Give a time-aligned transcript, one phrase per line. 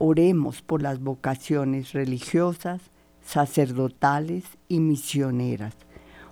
[0.00, 2.80] Oremos por las vocaciones religiosas,
[3.20, 5.74] sacerdotales y misioneras.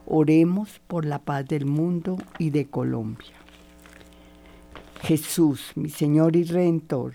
[0.06, 3.32] Oremos por la paz del mundo y de Colombia.
[5.02, 7.14] Jesús, mi Señor y Redentor,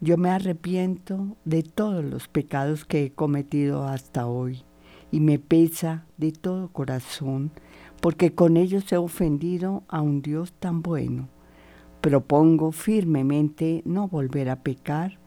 [0.00, 4.62] yo me arrepiento de todos los pecados que he cometido hasta hoy
[5.10, 7.50] y me pesa de todo corazón
[8.00, 11.28] porque con ellos he ofendido a un Dios tan bueno.
[12.00, 15.18] Propongo firmemente no volver a pecar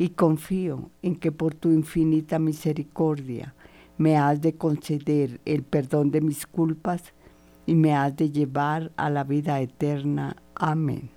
[0.00, 3.54] y confío en que por tu infinita misericordia
[3.98, 7.12] me has de conceder el perdón de mis culpas
[7.66, 10.36] y me has de llevar a la vida eterna.
[10.54, 11.10] Amén.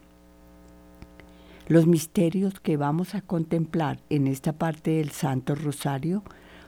[1.70, 6.22] Los misterios que vamos a contemplar en esta parte del Santo Rosario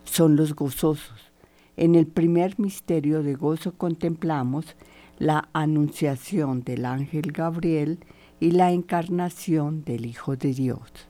[0.05, 1.33] son los gozosos.
[1.75, 4.77] En el primer misterio de gozo contemplamos
[5.19, 8.00] la anunciación del ángel Gabriel
[8.39, 11.09] y la encarnación del Hijo de Dios.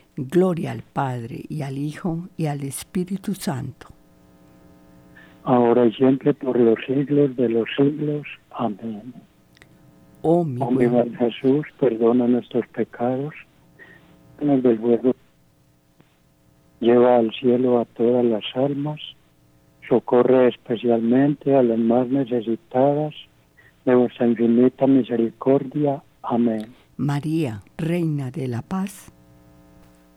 [0.15, 3.87] Gloria al Padre, y al Hijo, y al Espíritu Santo.
[5.43, 8.27] Ahora y siempre por los siglos de los siglos.
[8.51, 9.13] Amén.
[10.21, 13.33] Oh mi, oh, buen Jesús, perdona nuestros pecados
[14.39, 15.15] del vuelo.
[16.79, 18.99] Lleva al cielo a todas las almas,
[19.87, 23.13] socorre especialmente a las más necesitadas
[23.85, 26.03] de vuestra infinita misericordia.
[26.23, 26.73] Amén.
[26.97, 29.11] María, Reina de la Paz,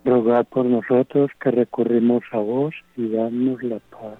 [0.05, 4.19] rogad por nosotros que recurrimos a vos y danos la paz.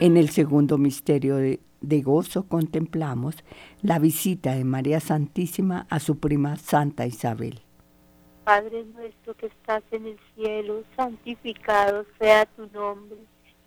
[0.00, 3.36] En el segundo misterio de de gozo contemplamos
[3.82, 7.60] la visita de María Santísima a su prima Santa Isabel.
[8.44, 13.18] Padre nuestro que estás en el cielo, santificado sea tu nombre.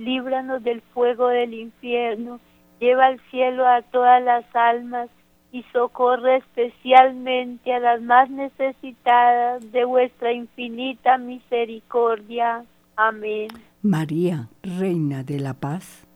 [0.00, 2.40] líbranos del fuego del infierno,
[2.80, 5.08] lleva al cielo a todas las almas
[5.52, 12.64] y socorre especialmente a las más necesitadas de vuestra infinita misericordia.
[12.96, 13.48] Amén.
[13.82, 16.06] María, Reina de la Paz,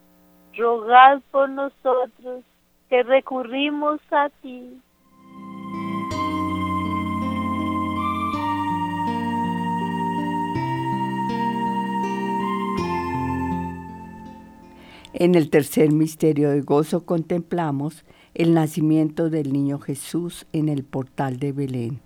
[0.56, 2.44] rogad por nosotros
[2.88, 4.80] que recurrimos a ti.
[15.16, 18.04] En el tercer misterio de gozo contemplamos
[18.34, 22.00] el nacimiento del niño Jesús en el portal de Belén.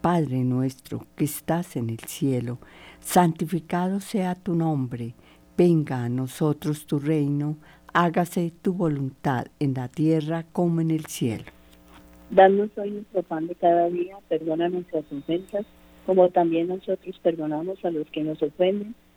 [0.00, 2.58] Padre nuestro que estás en el cielo,
[2.98, 5.12] santificado sea tu nombre,
[5.58, 7.58] venga a nosotros tu reino,
[7.92, 11.44] hágase tu voluntad en la tierra como en el cielo.
[12.30, 15.66] Danos hoy nuestro pan de cada día, perdona nuestras ofensas,
[16.06, 18.94] como también nosotros perdonamos a los que nos ofenden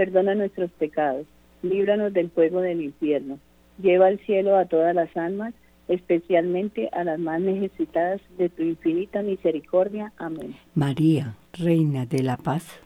[0.00, 1.26] perdona nuestros pecados,
[1.62, 3.38] líbranos del fuego del infierno,
[3.82, 5.52] lleva al cielo a todas las almas,
[5.88, 10.10] especialmente a las más necesitadas de tu infinita misericordia.
[10.16, 10.56] Amén.
[10.74, 12.80] María, Reina de la Paz,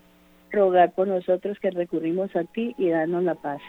[0.50, 3.62] rogar por nosotros que recurrimos a ti y danos la paz.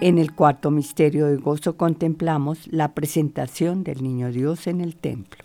[0.00, 5.44] En el cuarto misterio de gozo contemplamos la presentación del Niño Dios en el templo.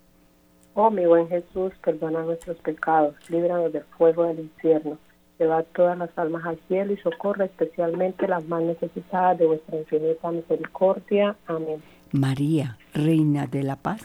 [0.73, 4.97] Oh mi buen Jesús, perdona nuestros pecados, líbranos del fuego del infierno,
[5.37, 10.31] lleva todas las almas al cielo y socorre especialmente las más necesitadas de vuestra infinita
[10.31, 11.35] misericordia.
[11.47, 11.83] Amén.
[12.13, 14.01] María, Reina de la Paz,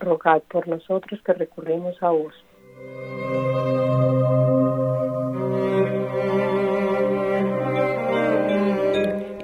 [0.00, 2.34] rogad por nosotros que recurrimos a vos.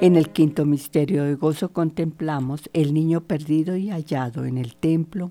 [0.03, 5.31] En el quinto misterio de gozo contemplamos el niño perdido y hallado en el templo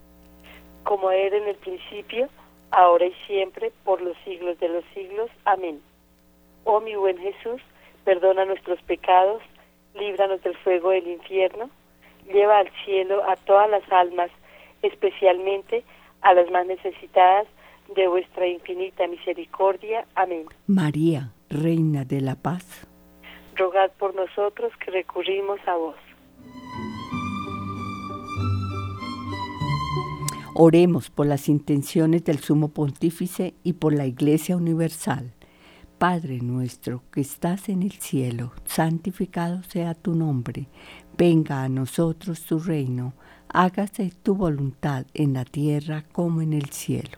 [0.83, 2.29] como era en el principio,
[2.71, 5.29] ahora y siempre, por los siglos de los siglos.
[5.45, 5.81] Amén.
[6.63, 7.61] Oh mi buen Jesús,
[8.03, 9.41] perdona nuestros pecados,
[9.95, 11.69] líbranos del fuego del infierno,
[12.31, 14.31] lleva al cielo a todas las almas,
[14.81, 15.83] especialmente
[16.21, 17.47] a las más necesitadas
[17.95, 20.05] de vuestra infinita misericordia.
[20.15, 20.45] Amén.
[20.67, 22.87] María, Reina de la Paz.
[23.55, 25.95] Rogad por nosotros que recurrimos a vos.
[30.63, 35.33] Oremos por las intenciones del Sumo Pontífice y por la Iglesia Universal.
[35.97, 40.67] Padre nuestro que estás en el cielo, santificado sea tu nombre,
[41.17, 43.15] venga a nosotros tu reino,
[43.51, 47.17] hágase tu voluntad en la tierra como en el cielo.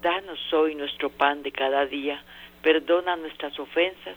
[0.00, 2.24] Danos hoy nuestro pan de cada día,
[2.62, 4.16] perdona nuestras ofensas,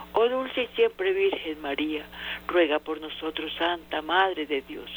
[0.13, 2.05] oh dulce y siempre Virgen María,
[2.47, 4.89] ruega por nosotros, Santa Madre de Dios,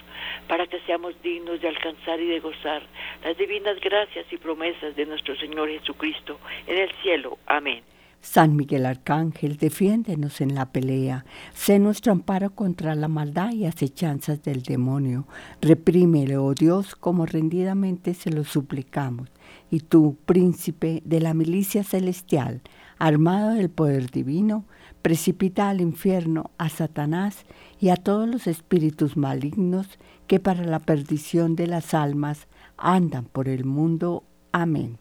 [0.49, 2.83] para que seamos dignos de alcanzar y de gozar
[3.23, 7.39] las divinas gracias y promesas de nuestro Señor Jesucristo en el cielo.
[7.47, 7.83] Amén.
[8.25, 11.27] San Miguel Arcángel, defiéndenos en la pelea.
[11.53, 15.27] Sé nuestro amparo contra la maldad y acechanzas del demonio.
[15.61, 19.29] Reprímele, oh Dios, como rendidamente se lo suplicamos.
[19.75, 22.61] Y tú, príncipe de la milicia celestial,
[22.97, 24.67] armado del poder divino,
[25.03, 27.45] precipita al infierno a Satanás
[27.81, 33.49] y a todos los espíritus malignos que para la perdición de las almas andan por
[33.49, 34.23] el mundo.
[34.53, 34.99] Amén.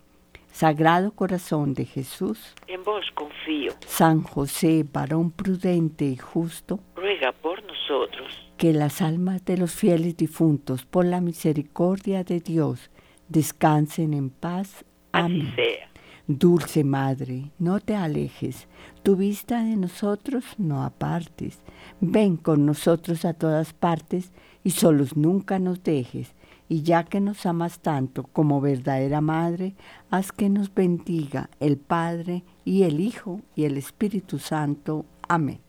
[0.51, 3.73] Sagrado Corazón de Jesús, en vos confío.
[3.85, 8.51] San José, varón prudente y justo, ruega por nosotros.
[8.57, 12.89] Que las almas de los fieles difuntos, por la misericordia de Dios,
[13.29, 14.85] descansen en paz.
[15.11, 15.53] Amén.
[16.25, 18.69] Dulce Madre, no te alejes,
[19.03, 21.59] tu vista de nosotros no apartes.
[21.99, 24.31] Ven con nosotros a todas partes
[24.63, 26.33] y solos nunca nos dejes
[26.69, 29.75] y ya que nos amas tanto como verdadera Madre,
[30.09, 35.05] haz que nos bendiga el Padre y el Hijo y el Espíritu Santo.
[35.27, 35.59] Amén.